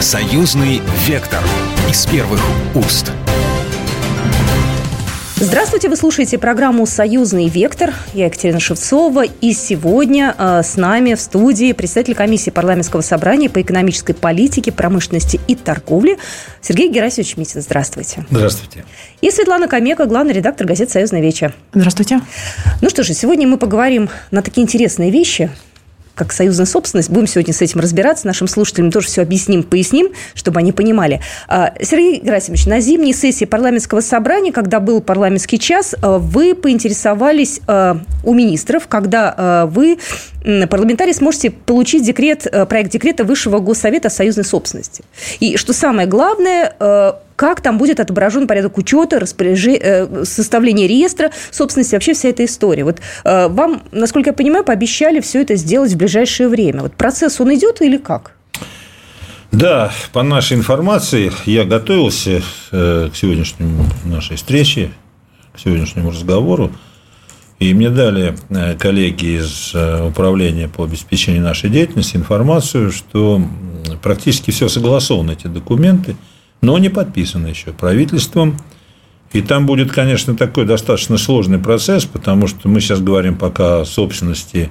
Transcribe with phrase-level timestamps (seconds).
[0.00, 1.40] Союзный вектор
[1.90, 2.40] из первых
[2.76, 3.10] уст.
[5.34, 7.92] Здравствуйте, вы слушаете программу «Союзный вектор».
[8.14, 9.24] Я Екатерина Шевцова.
[9.24, 15.40] И сегодня э, с нами в студии представитель комиссии парламентского собрания по экономической политике, промышленности
[15.48, 16.18] и торговле
[16.60, 17.60] Сергей Герасимович Митин.
[17.60, 18.24] Здравствуйте.
[18.30, 18.84] Здравствуйте.
[19.20, 21.54] И Светлана Камека, главный редактор газеты «Союзная вечер».
[21.74, 22.20] Здравствуйте.
[22.82, 25.50] Ну что же, сегодня мы поговорим на такие интересные вещи–
[26.18, 27.10] как союзная собственность.
[27.10, 28.26] Будем сегодня с этим разбираться.
[28.26, 31.20] Нашим слушателям тоже все объясним, поясним, чтобы они понимали.
[31.46, 37.60] А, Сергей Герасимович, на зимней сессии парламентского собрания, когда был парламентский час, а, вы поинтересовались
[37.66, 39.98] а, у министров, когда вы,
[40.42, 45.04] парламентарий, сможете получить декрет, проект декрета Высшего Госсовета союзной собственности.
[45.40, 46.74] И что самое главное,
[47.38, 52.82] как там будет отображен порядок учета, э, составления реестра собственности, вообще вся эта история.
[52.82, 56.82] Вот э, вам, насколько я понимаю, пообещали все это сделать в ближайшее время.
[56.82, 58.32] Вот процесс, он идет или как?
[59.52, 62.42] Да, по нашей информации, я готовился
[62.72, 64.90] э, к сегодняшнему нашей встрече,
[65.54, 66.72] к сегодняшнему разговору,
[67.58, 68.36] и мне дали
[68.78, 73.42] коллеги из управления по обеспечению нашей деятельности информацию, что
[74.02, 76.16] практически все согласовано, эти документы–
[76.60, 78.56] но не подписано еще правительством.
[79.32, 83.84] И там будет, конечно, такой достаточно сложный процесс, потому что мы сейчас говорим пока о
[83.84, 84.70] собственности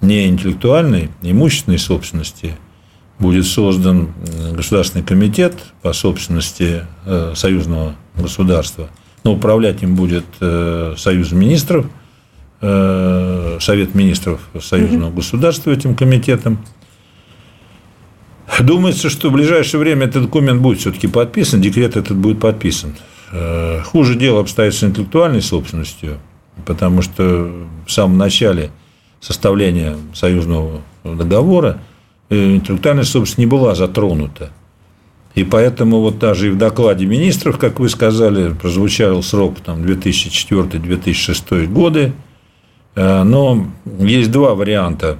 [0.00, 2.56] не интеллектуальной, имущественной собственности.
[3.18, 4.14] Будет создан
[4.52, 8.88] Государственный комитет по собственности э, союзного государства.
[9.24, 11.88] Но управлять им будет э, Союз министров, э,
[12.60, 16.58] Совет министров союзного государства этим комитетом.
[18.60, 22.94] Думается, что в ближайшее время этот документ будет все-таки подписан, декрет этот будет подписан.
[23.32, 26.18] Э, хуже дело обстоит с интеллектуальной собственностью,
[26.66, 27.50] потому что
[27.86, 28.70] в самом начале
[29.20, 31.78] составления союзного договора
[32.28, 34.50] э, интеллектуальная собственность не была затронута.
[35.34, 41.66] И поэтому вот даже и в докладе министров, как вы сказали, прозвучал срок там, 2004-2006
[41.68, 42.12] годы.
[42.94, 43.66] Э, но
[43.98, 45.18] есть два варианта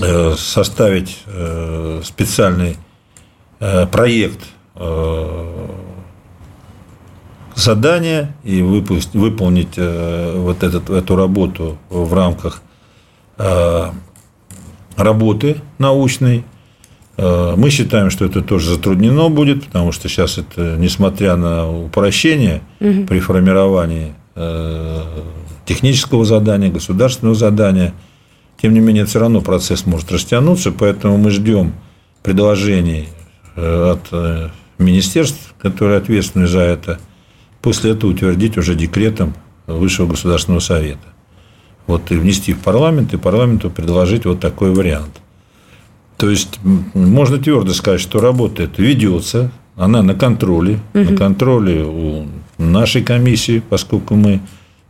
[0.00, 2.76] Э, составить э, специальный
[3.92, 4.40] проект
[7.54, 12.60] задания и выполнить вот этот, эту работу в рамках
[14.96, 16.44] работы научной.
[17.16, 23.06] Мы считаем, что это тоже затруднено будет, потому что сейчас это, несмотря на упрощение угу.
[23.06, 24.14] при формировании
[25.64, 27.94] технического задания, государственного задания–
[28.62, 31.72] тем не менее, все равно процесс может растянуться, поэтому мы ждем
[32.22, 33.08] предложений
[33.56, 37.00] э, от э, министерств, которые ответственны за это,
[37.60, 39.34] после этого утвердить уже декретом
[39.66, 41.06] Высшего государственного совета.
[41.86, 45.20] Вот и внести в парламент, и парламенту предложить вот такой вариант.
[46.16, 46.58] То есть
[46.94, 51.10] можно твердо сказать, что работа эта ведется, она на контроле, угу.
[51.10, 52.26] на контроле у
[52.70, 54.40] нашей комиссии, поскольку мы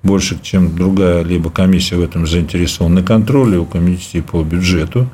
[0.02, 5.08] больше, чем другая либо комиссия в этом заинтересована, на контроле у комиссии по бюджету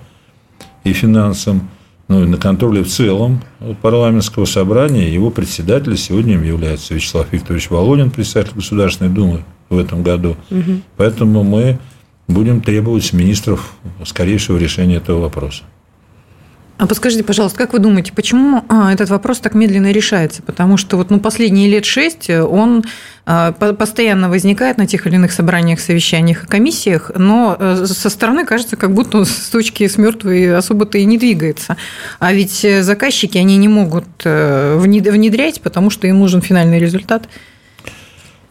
[0.85, 1.69] и финансам,
[2.09, 3.43] ну и на контроле в целом
[3.83, 5.13] парламентского собрания.
[5.13, 10.37] Его председателем сегодня является Вячеслав Викторович Володин, председатель Государственной Думы в этом году.
[10.51, 10.81] Угу.
[10.97, 11.79] Поэтому мы
[12.27, 15.65] будем требовать с министров скорейшего решения этого вопроса.
[16.79, 20.43] А подскажите, пожалуйста, как вы думаете, почему а, этот вопрос так медленно решается?
[20.43, 22.85] Потому что вот ну, последние лет шесть он
[23.27, 28.47] а, постоянно возникает на тех или иных собраниях, совещаниях и комиссиях, но э, со стороны
[28.47, 31.77] кажется, как будто с точки с мертвой особо-то и не двигается.
[32.21, 37.29] А ведь заказчики, они не могут э, внедрять, потому что им нужен финальный результат.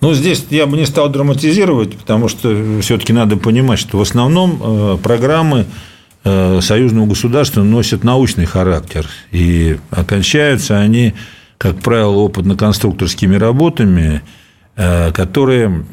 [0.01, 4.61] Ну, здесь я бы не стал драматизировать, потому что все-таки надо понимать, что в основном
[4.61, 5.65] э, программы Э,
[6.23, 11.13] союзного государства носят научный характер, и окончаются они,
[11.57, 14.21] как правило, опытно-конструкторскими работами,
[14.75, 15.85] э, которые,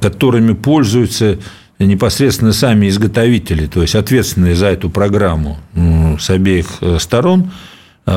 [0.00, 1.38] которыми пользуются
[1.78, 5.58] непосредственно сами изготовители, то есть ответственные за эту программу
[6.20, 7.50] с обеих э, сторон,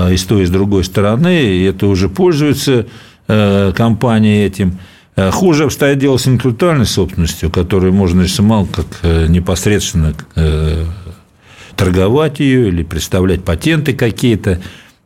[0.10, 2.88] и с той, и с другой стороны, и это уже пользуются
[3.28, 4.80] компании этим.
[5.16, 8.86] Хуже обстоит дело с интеллектуальной собственностью, которую можно самому как
[9.30, 10.14] непосредственно
[11.76, 14.60] торговать ее или представлять патенты какие-то.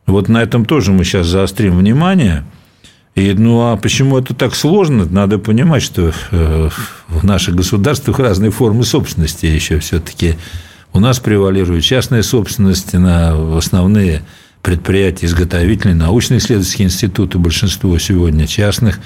[0.06, 2.44] Вот на этом тоже мы сейчас заострим внимание.
[3.14, 5.04] И, ну а почему это так сложно?
[5.04, 6.70] Надо понимать, что э,
[7.08, 10.36] в наших государствах разные формы собственности еще все-таки.
[10.92, 14.22] У нас превалирует частная собственность на основные
[14.62, 19.00] предприятия изготовительные, научно-исследовательские институты, большинство сегодня частных.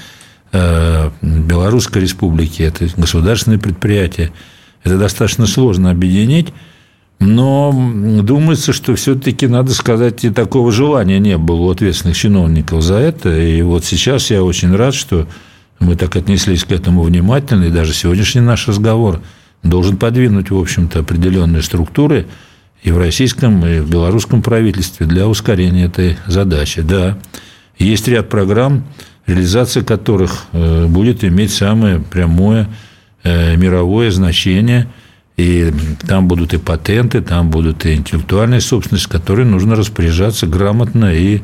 [0.56, 4.30] Э, Белорусской республики– это государственные предприятия.
[4.84, 6.54] Это достаточно сложно объединить.
[7.18, 7.72] Но
[8.22, 13.36] думается, что все-таки, надо сказать, и такого желания не было у ответственных чиновников за это.
[13.36, 15.26] И вот сейчас я очень рад, что
[15.80, 19.22] мы так отнеслись к этому внимательно, и даже сегодняшний наш разговор
[19.64, 22.26] должен подвинуть, в общем-то, определенные структуры
[22.84, 26.82] и в российском, и в белорусском правительстве для ускорения этой задачи.
[26.82, 27.18] Да,
[27.76, 28.84] есть ряд программ,
[29.26, 32.68] реализация которых э, будет иметь самое прямое
[33.22, 34.88] э, мировое значение–
[35.36, 35.72] и
[36.06, 41.42] там будут и патенты, там будут и интеллектуальная собственность, которой нужно распоряжаться грамотно и,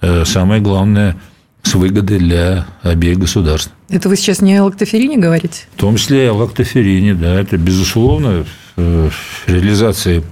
[0.00, 1.16] э, самое главное,
[1.62, 3.72] с выгодой для обеих государств.
[3.88, 5.66] Это вы сейчас не о лактоферине говорите?
[5.76, 7.38] В том числе и о лактоферине, да.
[7.40, 8.44] Это, безусловно,
[8.76, 10.22] реализация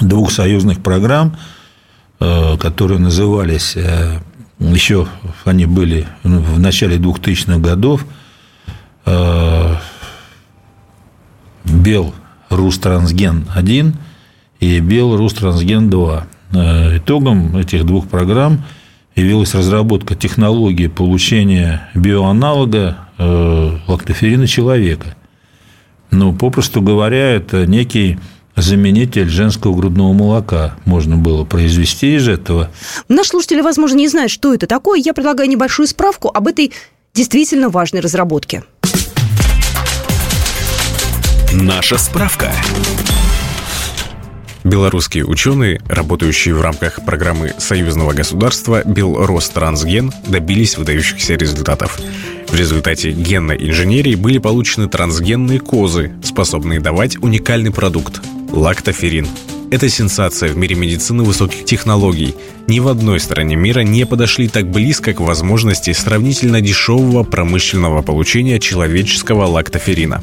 [0.00, 1.36] двух союзных программ,
[2.18, 3.76] которые назывались,
[4.58, 5.06] еще
[5.44, 8.06] они были в начале 2000-х годов,
[11.64, 12.14] Бел
[12.50, 13.94] Рустрансген-1
[14.60, 16.24] и Бел Рустрансген-2.
[16.52, 18.64] Э, итогом этих двух программ
[19.16, 25.16] явилась разработка технологии получения биоаналога э, лактоферина человека.
[26.10, 28.18] Ну, попросту говоря, это некий
[28.56, 32.70] заменитель женского грудного молока можно было произвести из этого.
[33.08, 35.00] Наши слушатели, возможно, не знают, что это такое.
[35.00, 36.72] Я предлагаю небольшую справку об этой
[37.14, 38.64] действительно важной разработке.
[41.52, 42.52] Наша справка.
[44.64, 52.00] Белорусские ученые, работающие в рамках программы союзного государства Белространсген, добились выдающихся результатов.
[52.48, 58.22] В результате генной инженерии были получены трансгенные козы, способные давать уникальный продукт–
[58.54, 59.26] лактоферин.
[59.70, 62.34] Это сенсация в мире медицины высоких технологий.
[62.68, 68.60] Ни в одной стране мира не подошли так близко к возможности сравнительно дешевого промышленного получения
[68.60, 70.22] человеческого лактоферина.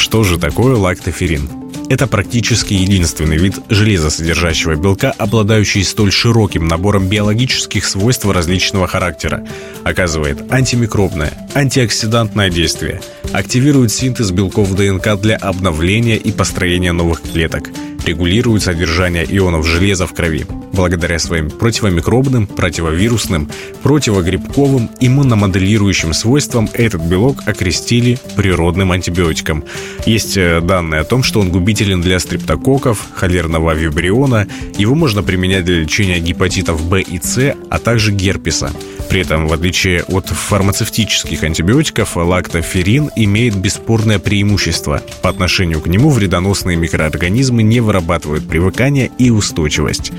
[0.00, 1.50] Что же такое лактоферин?
[1.90, 9.46] Это практически единственный вид железосодержащего белка, обладающий столь широким набором биологических свойств различного характера.
[9.84, 13.02] Оказывает антимикробное, антиоксидантное действие,
[13.34, 17.68] активирует синтез белков ДНК для обновления и построения новых клеток–
[18.04, 20.46] регулирует содержание ионов железа в крови.
[20.72, 23.50] Благодаря своим противомикробным, противовирусным,
[23.82, 29.64] противогрибковым, иммуномоделирующим свойствам этот белок окрестили природным антибиотиком.
[30.06, 34.46] Есть э, данные о том, что он губителен для стрептококков, холерного вибриона,
[34.78, 38.70] его можно применять для лечения гепатитов В и С, а также герпеса.
[39.10, 45.02] При этом, в отличие от фармацевтических антибиотиков, лактоферин имеет бесспорное преимущество.
[45.20, 50.12] По отношению к нему вредоносные микроорганизмы не вырабатывают привыкание и устойчивость.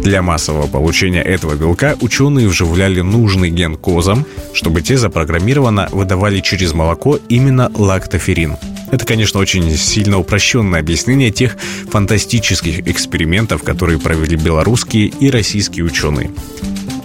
[0.00, 4.24] Для массового получения этого белка ученые вживляли нужный ген козам,
[4.54, 8.56] чтобы те запрограммированно выдавали через молоко именно лактоферин.
[8.90, 11.58] Это, конечно, очень сильно упрощенное объяснение тех
[11.90, 16.30] фантастических экспериментов, которые провели белорусские и российские ученые.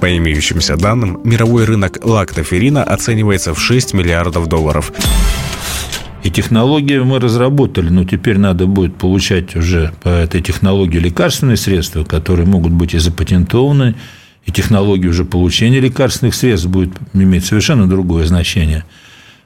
[0.03, 4.91] По имеющимся данным, мировой рынок лактоферина оценивается в 6 миллиардов долларов.
[6.23, 12.03] И технологию мы разработали, но теперь надо будет получать уже по этой технологии лекарственные средства,
[12.03, 13.95] которые могут быть и запатентованы,
[14.45, 18.83] и технология уже получения лекарственных средств будет иметь совершенно другое значение.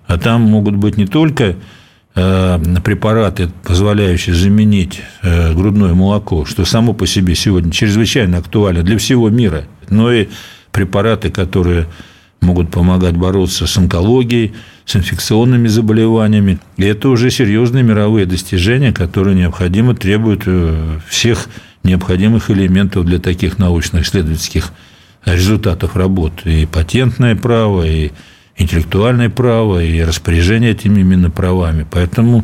[0.07, 1.55] А там могут быть не только
[2.83, 9.29] препараты, позволяющие заменить э, грудное молоко, что само по себе сегодня чрезвычайно актуально для всего
[9.29, 10.27] мира– но и
[10.71, 11.87] препараты, которые
[12.41, 14.53] могут помогать бороться с онкологией,
[14.85, 16.59] с инфекционными заболеваниями.
[16.77, 21.49] И это уже серьезные мировые достижения, которые необходимо требуют э, всех
[21.83, 24.71] необходимых элементов для таких научно-исследовательских
[25.25, 26.63] результатов работы.
[26.63, 28.11] И патентное право, и
[28.57, 31.85] интеллектуальное право, и распоряжение этими именно правами.
[31.89, 32.43] Поэтому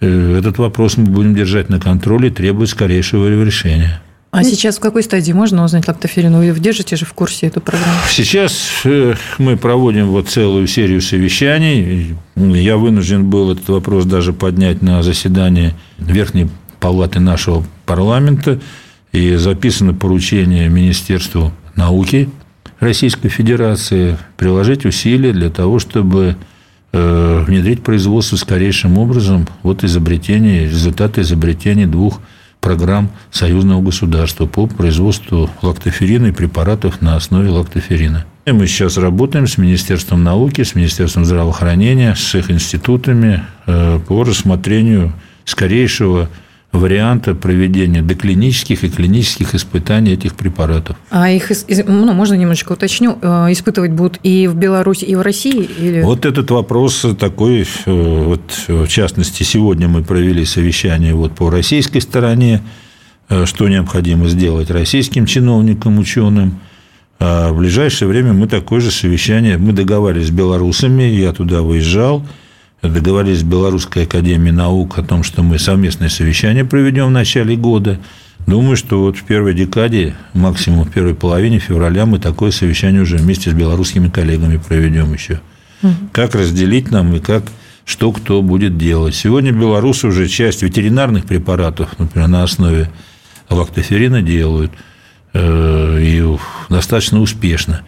[0.00, 4.00] э, этот вопрос мы будем держать на контроле и требует скорейшего решения.
[4.32, 6.36] А сейчас в какой стадии можно узнать лактоферин?
[6.36, 7.98] Вы держите же в курсе эту программу?
[8.08, 12.16] Сейчас э, мы проводим вот целую серию совещаний.
[12.36, 16.48] Я вынужден был этот вопрос даже поднять на заседании Верхней
[16.78, 18.60] палаты нашего парламента.
[19.10, 22.28] И записано поручение Министерству науки
[22.80, 26.36] Российской Федерации приложить усилия для того, чтобы
[26.92, 32.20] э, внедрить производство скорейшим образом вот изобретение, результаты изобретения двух
[32.60, 38.24] программ союзного государства по производству лактоферина и препаратов на основе лактоферина.
[38.46, 44.24] И мы сейчас работаем с Министерством науки, с Министерством здравоохранения, с их институтами э, по
[44.24, 45.12] рассмотрению
[45.44, 46.28] скорейшего
[46.72, 50.96] варианта проведения доклинических и клинических испытаний этих препаратов.
[51.10, 51.50] А их,
[51.86, 55.68] ну, можно немножечко уточню, э, испытывать будут и в Беларуси, и в России?
[55.78, 56.02] Или...
[56.02, 62.00] Вот этот вопрос такой, э, вот, в частности, сегодня мы провели совещание вот по российской
[62.00, 62.62] стороне,
[63.44, 66.58] что необходимо сделать российским чиновникам, ученым.
[67.20, 72.26] А в ближайшее время мы такое же совещание, мы договаривались с белорусами, я туда выезжал,
[72.82, 77.98] договорились с Белорусской академией наук о том, что мы совместное совещание проведем в начале года.
[78.46, 83.16] Думаю, что вот в первой декаде, максимум в первой половине февраля мы такое совещание уже
[83.16, 85.40] вместе с белорусскими коллегами проведем еще.
[85.82, 85.92] Угу.
[86.12, 87.44] Как разделить нам и как
[87.84, 89.16] что кто будет делать.
[89.16, 92.88] Сегодня белорусы уже часть ветеринарных препаратов, например, на основе
[93.48, 94.70] лактоферина делают,
[95.32, 97.82] э, и достаточно успешно.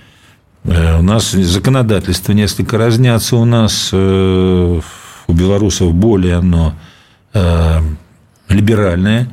[0.64, 4.80] Э, у нас законодательство несколько разнятся у нас, э,
[5.26, 6.74] у белорусов более оно
[8.50, 9.26] либеральное,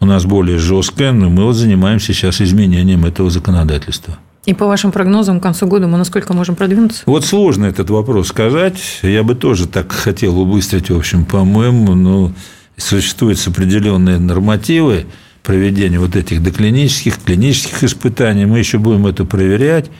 [0.00, 4.18] у нас более жесткое, но мы вот занимаемся сейчас изменением этого законодательства.
[4.44, 7.02] И по вашим прогнозам, к концу года мы насколько можем продвинуться?
[7.06, 8.78] Вот сложно этот вопрос сказать.
[9.02, 12.32] Я бы тоже так хотел убыстрить, в общем, по-моему, но
[12.76, 15.06] существуют определенные нормативы
[15.42, 18.44] проведения вот этих доклинических, клинических испытаний.
[18.44, 19.90] Мы еще будем это проверять, э,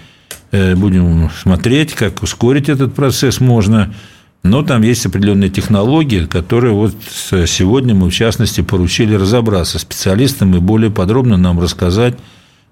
[0.50, 3.92] будем смотреть, как ускорить этот процесс можно.
[4.42, 10.58] Но там есть определенные технологии, которые вот сегодня мы, в частности, поручили разобраться специалистам и
[10.60, 12.14] более подробно нам рассказать,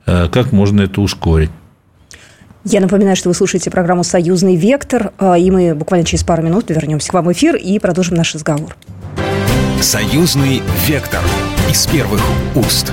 [0.06, 1.50] э, как можно это ускорить.
[2.64, 6.68] Я напоминаю, что вы слушаете программу «Союзный вектор», а, и мы буквально через пару минут
[6.68, 8.76] вернемся к вам в эфир и продолжим наш разговор.
[9.80, 11.20] «Союзный вектор»
[11.70, 12.22] из первых
[12.56, 12.92] уст.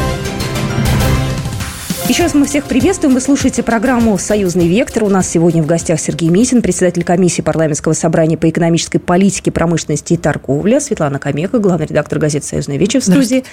[2.11, 3.13] Еще раз мы всех приветствуем.
[3.13, 5.05] Вы слушаете программу «Союзный вектор».
[5.05, 10.11] У нас сегодня в гостях Сергей Митин, председатель комиссии парламентского собрания по экономической политике, промышленности
[10.11, 13.45] и торговле, Светлана Камека, главный редактор газеты «Союзный вечер» в студии.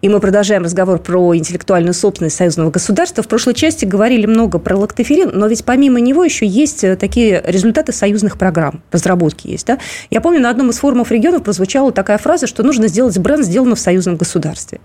[0.00, 3.22] И мы продолжаем разговор про интеллектуальную собственность союзного государства.
[3.22, 7.44] В прошлой части говорили много про лактоферин, но ведь помимо него еще есть э, такие
[7.46, 9.66] результаты союзных программ, разработки есть.
[9.66, 9.78] Да?
[10.08, 13.76] Я помню, на одном из форумов регионов прозвучала такая фраза, что нужно сделать бренд, сделанный
[13.76, 14.80] в союзном государстве.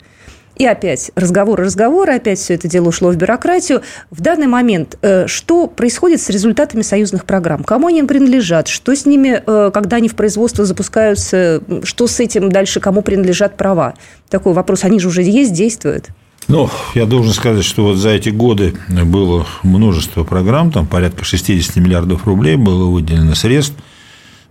[0.56, 3.82] И опять разговоры, разговоры, опять все это дело ушло в бюрократию.
[4.10, 7.64] В данный момент э, что происходит с результатами союзных программ?
[7.64, 8.68] Кому они принадлежат?
[8.68, 11.62] Что с ними, э, когда они в производство запускаются?
[11.84, 12.80] Что с этим дальше?
[12.80, 13.96] Кому принадлежат права?
[14.30, 14.84] Такой вопрос.
[14.84, 16.10] Они же уже есть, действуют?
[16.48, 21.78] Ну, я должен сказать, что вот за эти годы было множество программ, там порядка 60
[21.78, 23.76] миллиардов рублей было выделено средств.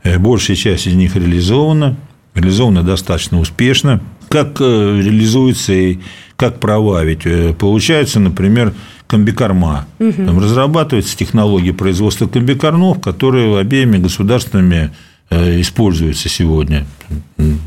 [0.03, 1.97] Э, большая часть из них реализована,
[2.35, 5.99] реализована достаточно успешно как э, реализуется и
[6.37, 7.03] как права.
[7.05, 8.73] Ведь э, получается, например,
[9.09, 9.87] комбикорма.
[9.99, 10.25] Угу.
[10.25, 14.93] Там разрабатывается технология производства комбикормов, которые обеими государствами
[15.31, 16.87] э, используются сегодня.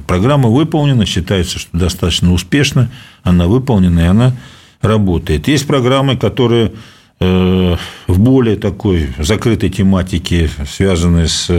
[0.08, 2.90] Программа выполнена, считается, что достаточно успешно,
[3.24, 4.34] она выполнена, и она
[4.82, 5.50] работает.
[5.50, 6.72] Есть программы, которые
[7.20, 11.50] в более такой закрытой тематике, связанные с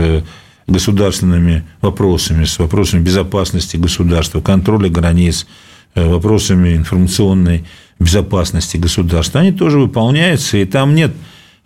[0.67, 5.45] государственными вопросами, с вопросами безопасности государства, контроля границ,
[5.93, 7.65] э, вопросами информационной
[7.99, 11.11] безопасности государства, они тоже выполняются, и там нет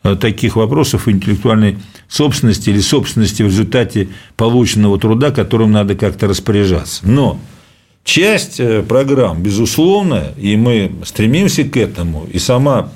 [0.03, 1.77] э, таких вопросов интеллектуальной
[2.07, 7.07] собственности или собственности в результате полученного труда, которым надо как-то распоряжаться.
[7.07, 7.39] Но
[8.03, 12.91] часть э, программ, безусловно, и мы стремимся к этому, и сама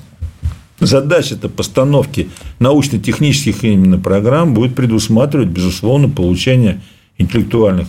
[0.80, 2.28] задача-то постановки
[2.58, 6.80] научно-технических именно программ будет предусматривать, безусловно, получение
[7.18, 7.88] интеллектуальных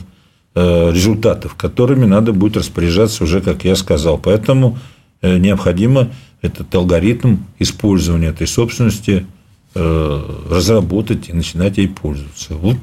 [0.54, 4.18] э, результатов, которыми надо будет распоряжаться уже, как я сказал.
[4.18, 4.78] Поэтому
[5.22, 6.10] э, необходимо
[6.42, 9.26] этот алгоритм использования этой собственности
[9.74, 12.56] э, разработать и начинать ей пользоваться.
[12.56, 12.78] Вот,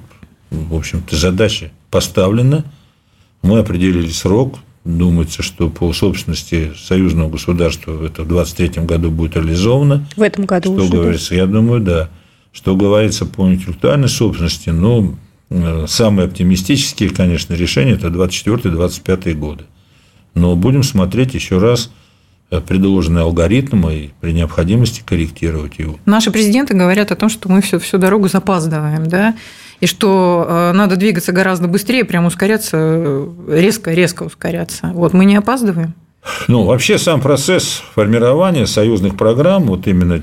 [0.51, 2.65] в общем-то, задача поставлена.
[3.43, 10.09] Мы определили срок, Думается, что по собственности союзного государства это в 2023 году будет реализовано.
[10.17, 11.37] В этом году Что уже, говорится, да?
[11.37, 12.09] я думаю, да.
[12.53, 15.15] Что говорится по интеллектуальной собственности, ну,
[15.51, 19.65] э, самые оптимистические, конечно, решения– это 24-25 годы.
[20.35, 21.93] Но будем смотреть еще раз
[22.51, 26.01] э, предложенный алгоритм и при необходимости корректировать его.
[26.07, 29.37] Наши президенты говорят о том, что мы всю, всю дорогу запаздываем, да,
[29.83, 34.93] и что э, надо двигаться гораздо быстрее, прям ускоряться, резко-резко ускоряться.
[34.95, 35.95] Вот мы не опаздываем.
[36.47, 40.23] Ну, вообще сам процесс формирования союзных программ, вот именно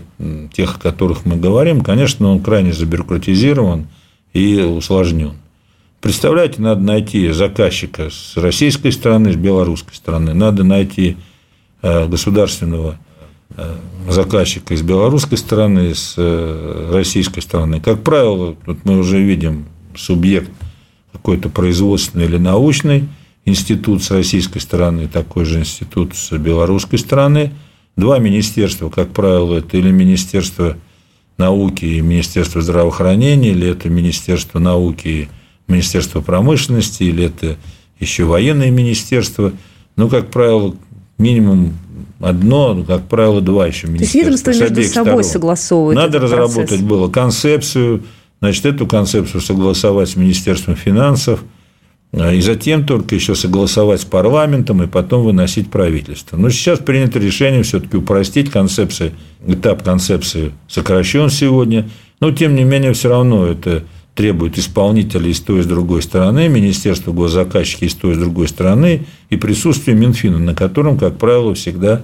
[0.53, 3.89] тех, о которых мы говорим, конечно, он крайне забюрократизирован
[4.31, 5.33] и усложнен.
[5.99, 11.17] Представляете, надо найти заказчика с российской стороны, с белорусской стороны, надо найти
[11.81, 13.08] э, государственного Э,
[14.07, 17.79] заказчика из белорусской стороны, с э, российской стороны.
[17.79, 19.65] Как правило, тут мы уже видим
[19.95, 20.51] субъект
[21.11, 23.07] какой-то производственный или научный
[23.45, 27.51] институт с российской стороны, такой же институт с белорусской стороны.
[27.97, 30.77] Два министерства, как правило, это или Министерство
[31.37, 35.29] науки и Министерство здравоохранения, или это Министерство науки и
[35.67, 37.57] Министерство промышленности, или это
[37.99, 39.51] еще военное министерство.
[39.95, 40.75] Ну, как правило,
[41.17, 41.73] минимум
[42.19, 44.21] одно, ну, как правило, два еще министерства.
[44.21, 45.23] То есть ведомства между собой сторон.
[45.23, 46.81] согласовывают Надо разработать процесс.
[46.81, 48.03] было концепцию,
[48.41, 51.43] значит, эту концепцию согласовать с Министерством финансов,
[52.11, 56.37] а, и затем только еще согласовать с парламентом и потом выносить правительство.
[56.37, 59.11] Но сейчас принято решение все-таки упростить концепцию,
[59.45, 61.89] этап концепции сокращен сегодня,
[62.19, 63.83] но тем не менее все равно это
[64.19, 68.49] требует исполнителей с той и с другой стороны, Министерства госзаказчики с той и с другой
[68.49, 72.01] стороны, и присутствие Минфина, на котором, как правило, всегда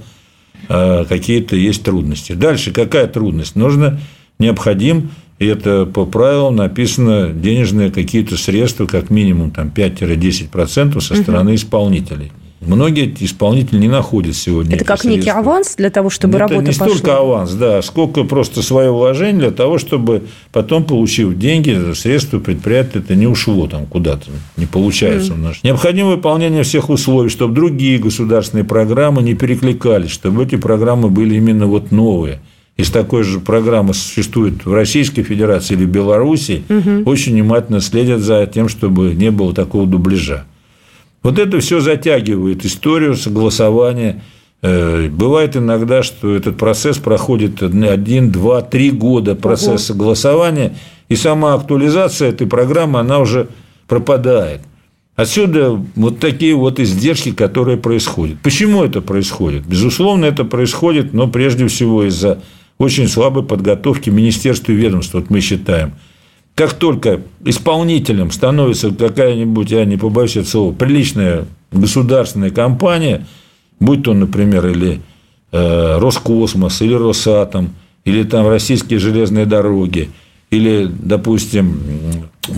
[0.70, 2.32] а, какие-то есть трудности.
[2.32, 3.58] Дальше какая трудность?
[3.58, 4.00] Нужно,
[4.40, 11.56] необходим, и это по правилам написано, денежные какие-то средства, как минимум там, 5-10% со стороны
[11.56, 12.32] исполнителей.
[12.62, 14.76] Многие исполнители не находят сегодня.
[14.76, 15.18] Это как средства.
[15.18, 16.88] некий аванс для того, чтобы это работа не пошла?
[16.88, 23.00] столько аванс, да, сколько просто свое вложение для того, чтобы потом, получив деньги, средства предприятия
[23.00, 25.36] это не ушло там куда-то, не получается mm.
[25.36, 25.58] у нас.
[25.64, 31.68] Необходимо выполнение всех условий, чтобы другие государственные программы не перекликались, чтобы эти программы были именно
[31.68, 32.40] вот новые.
[32.78, 37.10] Если такой же программы существует в Российской Федерации или Беларуси, угу.
[37.10, 40.46] очень внимательно следят за тем, чтобы не было такого дубляжа.
[41.26, 44.22] Вот это все затягивает историю согласования.
[44.62, 50.76] Э, бывает иногда, что этот процесс проходит один, два, три года процесс согласования,
[51.10, 53.48] и сама актуализация этой программы, она уже
[53.88, 54.62] пропадает.
[55.16, 58.38] Отсюда вот такие вот издержки, которые происходят.
[58.44, 59.66] Почему это происходит?
[59.66, 62.44] Безусловно, это происходит, но прежде всего из-за
[62.78, 65.94] очень слабой подготовки министерства и ведомств, вот мы считаем–
[66.56, 73.28] как только исполнителем становится какая-нибудь, я не побоюсь этого слова, приличная государственная компания,
[73.80, 75.02] будь то, например, или
[75.52, 80.10] э, Роскосмос, или Росатом, или там российские железные дороги,
[80.50, 81.78] или, допустим,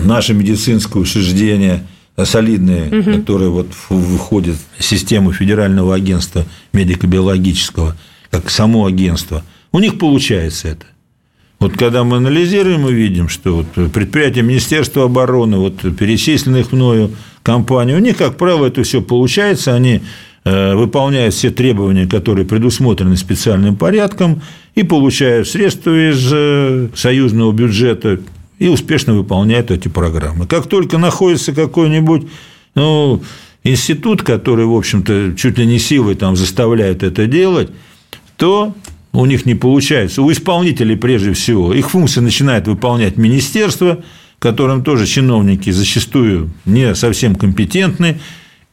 [0.04, 1.84] наше медицинское учреждение
[2.24, 3.12] солидные, угу.
[3.20, 7.96] которые вот выходят в систему Федерального агентства медико-биологического,
[8.30, 10.86] как само агентство, у них получается это.
[11.60, 17.96] Вот когда мы анализируем и видим, что вот предприятия Министерства обороны, вот перечисленных мною компаний,
[17.96, 20.02] у них, как правило, это все получается, они
[20.44, 24.42] э, выполняют все требования, которые предусмотрены специальным порядком,
[24.76, 28.20] и получают средства из э, союзного бюджета
[28.60, 30.46] и успешно выполняют эти программы.
[30.46, 32.28] Как только находится какой-нибудь
[32.76, 33.24] ну,
[33.64, 37.70] институт, который, в общем-то, чуть ли не силой там заставляет это делать,
[38.38, 38.76] то
[39.22, 40.22] у них не получается.
[40.22, 41.74] У исполнителей прежде всего.
[41.74, 44.04] Их функции начинает выполнять министерство,
[44.38, 48.20] которым тоже чиновники зачастую не совсем компетентны,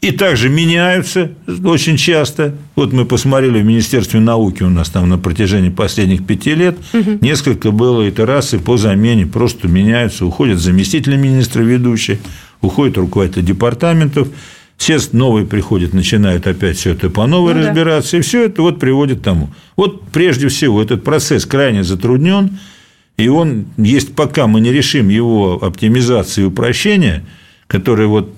[0.03, 1.31] и также меняются
[1.65, 2.55] очень часто.
[2.77, 7.19] Вот мы посмотрели в Министерстве науки у нас там на протяжении последних пяти лет угу.
[7.23, 12.19] несколько было итераций по замене, просто меняются, уходят заместители министра ведущие,
[12.61, 14.29] уходят руководители департаментов.
[14.77, 18.19] Все новые приходят, начинают опять все это по новой ну, разбираться, да.
[18.19, 19.51] и все это вот приводит к тому.
[19.77, 22.59] Вот прежде всего этот процесс крайне затруднен,
[23.17, 27.25] и он есть, пока мы не решим его оптимизации и упрощения,
[27.69, 28.35] который вот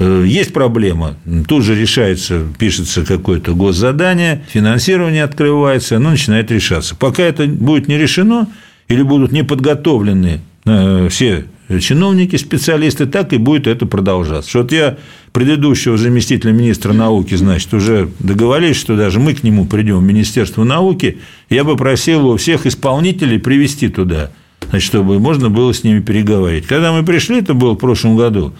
[0.00, 6.96] э, есть проблема, тут же решается, пишется какое-то госзадание, финансирование открывается, оно начинает решаться.
[6.96, 8.48] Пока это будет не решено
[8.88, 11.46] или будут не подготовлены э, все
[11.80, 14.58] чиновники, специалисты, так и будет это продолжаться.
[14.58, 14.96] Вот я
[15.32, 20.64] предыдущего заместителя министра науки, значит, уже договорились, что даже мы к нему придем в Министерство
[20.64, 21.18] науки,
[21.50, 24.30] я бы просил у всех исполнителей привести туда,
[24.70, 26.66] значит, чтобы можно было с ними переговорить.
[26.66, 28.52] Когда мы пришли, это было в прошлом году,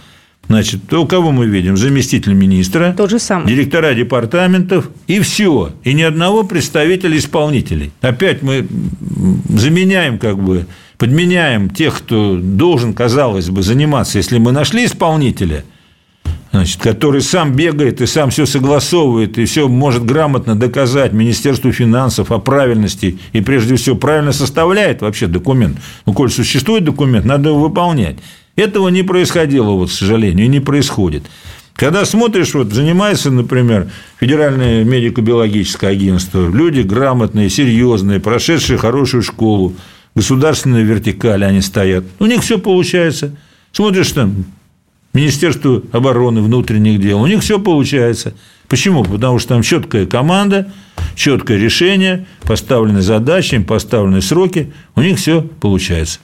[0.49, 1.77] Значит, то у кого мы видим?
[1.77, 3.49] Заместитель министра, Тот же самый.
[3.49, 5.73] директора департаментов, и все.
[5.85, 7.93] И ни одного представителя исполнителей.
[8.03, 8.67] Опять мы
[9.49, 10.67] заменяем как бы
[11.05, 15.63] подменяем тех, кто должен, казалось бы, заниматься, если мы нашли исполнителя,
[16.51, 22.33] значит, который сам бегает и сам все согласовывает, и все может грамотно доказать Министерству финансов
[22.33, 25.77] о правильности, и прежде всего правильно составляет вообще документ.
[26.07, 28.17] Ну, коль существует документ, надо его выполнять.
[28.57, 31.25] Этого не происходило, вот, к сожалению, и не происходит.
[31.75, 33.91] Когда смотришь, вот занимается, например,
[34.21, 39.75] Федеральное медико-биологическое агентство, люди грамотные, серьезные, прошедшие хорошую школу,
[40.15, 42.05] государственная вертикаль они стоят.
[42.19, 43.37] У них все получается.
[43.73, 44.45] Смотришь там,
[45.13, 48.35] Министерство обороны, внутренних дел, у них все получается.
[48.69, 49.05] Почему?
[49.05, 50.73] Потому что там четкая команда,
[51.15, 56.19] четкое решение, поставлены задачи, поставлены сроки, у них все получается.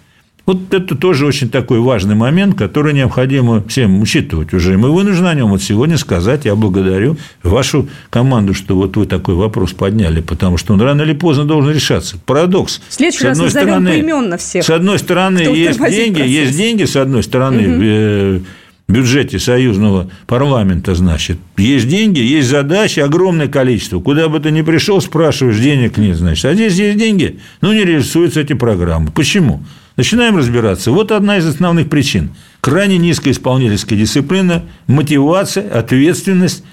[0.51, 4.73] Вот это тоже очень такой важный момент, который необходимо всем учитывать уже.
[4.73, 6.45] И мы вынуждены о нем вот сегодня сказать.
[6.45, 11.13] Я благодарю вашу команду, что вот вы такой вопрос подняли, потому что он рано или
[11.13, 12.17] поздно должен решаться.
[12.27, 12.81] Парадокс.
[12.89, 14.65] В следующий раз назовем стороны, поименно всех.
[14.65, 16.29] С одной стороны, есть деньги, процесс.
[16.29, 18.45] есть деньги, с одной стороны, угу
[18.91, 24.01] бюджете союзного парламента, значит, есть деньги, есть задачи, огромное количество.
[24.01, 26.45] Куда бы ты ни пришел, спрашиваешь, денег нет, значит.
[26.45, 29.13] А здесь есть деньги, но не реализуются эти программы.
[29.15, 29.63] Почему?
[30.01, 30.93] Начинаем разбираться.
[30.93, 32.31] Вот одна из основных причин.
[32.63, 36.65] Крайне низкая исполнительская дисциплина, мотивация, ответственность.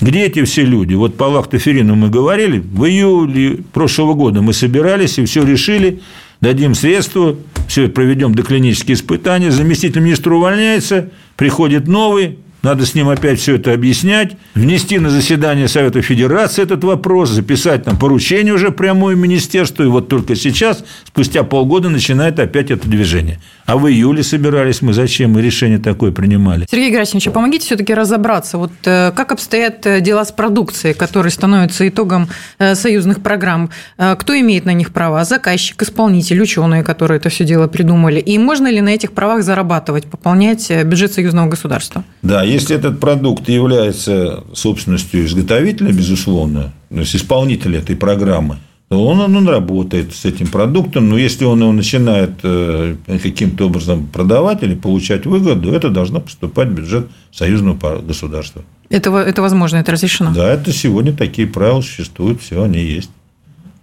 [0.00, 0.94] Где эти все люди?
[0.94, 6.00] Вот по лактоферину мы говорили, в июле прошлого года мы собирались и все решили,
[6.40, 7.36] дадим средства,
[7.68, 13.72] все проведем доклинические испытания, заместитель министра увольняется, приходит новый, надо с ним опять все это
[13.72, 19.88] объяснять, внести на заседание Совета Федерации этот вопрос, записать там поручение уже прямое министерству, и
[19.88, 23.40] вот только сейчас, спустя полгода, начинает опять это движение.
[23.66, 25.32] А в июле собирались мы зачем?
[25.32, 26.66] Мы решение такое принимали.
[26.70, 31.30] Сергей Герасимович, а помогите все-таки разобраться, вот э, как обстоят э, дела с продукцией, которая
[31.30, 33.70] становится итогом э, союзных программ?
[33.96, 35.24] Кто имеет на них права?
[35.24, 38.20] Заказчик, исполнитель, ученые, которые это все дело придумали?
[38.20, 42.04] И можно ли на этих правах зарабатывать, пополнять бюджет союзного государства?
[42.22, 48.58] Да, если этот продукт является собственностью изготовителя, безусловно, то есть исполнителя этой программы,
[48.90, 54.08] то он, он работает с этим продуктом, но если он его начинает э, каким-то образом
[54.08, 58.64] продавать или получать выгоду, это должно поступать в бюджет союзного государства.
[58.88, 60.32] Это, это возможно, это разрешено?
[60.34, 63.10] Да, это сегодня такие правила существуют, все они есть.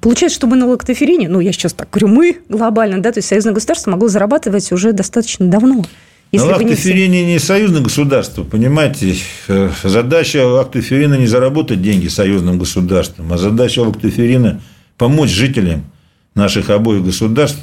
[0.02, 3.30] Получается, что мы на лактоферине, ну, я сейчас так говорю, мы глобально, да, то есть
[3.30, 5.86] союзное государство могло зарабатывать уже достаточно давно.
[6.32, 9.16] Если Но Лактоферини не, союзное государство, понимаете?
[9.48, 14.62] Э, задача Лактоферина не заработать деньги союзным государством, а задача Лактоферина–
[14.98, 15.86] помочь жителям
[16.36, 17.60] наших обоих государств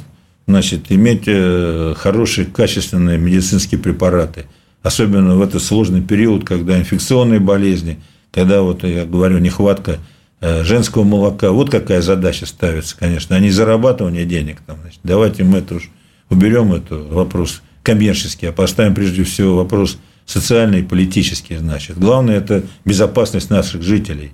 [0.47, 4.45] значит, иметь э, хорошие, качественные медицинские препараты.
[4.83, 7.99] Особенно в этот сложный период, когда инфекционные болезни,
[8.31, 9.97] когда, вот я говорю, нехватка
[10.41, 11.51] э, женского молока.
[11.51, 14.61] Вот какая задача ставится, конечно, а не зарабатывание денег.
[14.65, 14.99] Там, значит.
[15.03, 15.89] Давайте мы это уж
[16.29, 21.97] уберем этот вопрос коммерческий, а поставим прежде всего вопрос социальный и политический, значит.
[21.97, 24.31] Главное– это безопасность наших жителей.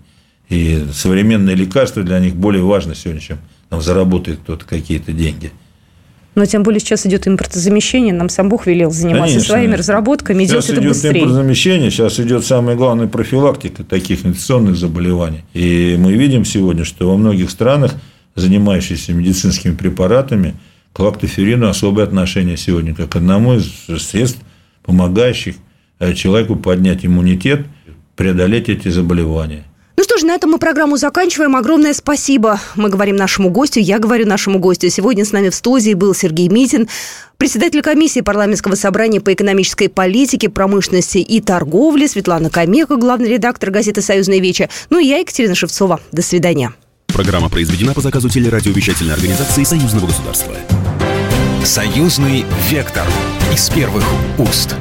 [0.50, 3.38] И современные лекарства для них более важны сегодня, чем
[3.70, 5.52] там, заработает кто-то какие-то деньги.
[6.34, 9.54] Но тем более сейчас идет импортозамещение, нам сам Бог велел заниматься Конечно.
[9.54, 11.10] своими разработками, сейчас идет это быстрее.
[11.12, 15.44] Идет импортозамещение, сейчас идет самая главная профилактика таких инфекционных заболеваний.
[15.54, 17.94] И мы видим сегодня, что во многих странах,
[18.36, 20.56] занимающиеся медицинскими препаратами,
[20.94, 23.68] к лактоферину особое отношение сегодня, как одному из
[24.02, 24.40] средств,
[24.84, 25.56] помогающих
[26.00, 27.66] э, человеку поднять иммунитет,
[28.16, 29.66] преодолеть эти заболевания.
[29.98, 31.56] Ну что ж, на этом мы программу заканчиваем.
[31.56, 32.60] Огромное спасибо.
[32.76, 34.90] Мы говорим нашему гостю, я говорю нашему гостю.
[34.90, 36.88] Сегодня с нами в студии был Сергей Митин,
[37.38, 44.02] председатель комиссии парламентского собрания по экономической политике, промышленности и торговле, Светлана Камеха, главный редактор газеты
[44.02, 44.70] «Союзная веча».
[44.90, 46.00] Ну и я, Екатерина Шевцова.
[46.12, 46.74] До свидания.
[47.14, 50.56] Программа произведена по заказу телерадиовещательной организации Союзного государства.
[51.64, 53.06] Союзный вектор
[53.54, 54.06] из первых
[54.38, 54.76] уст.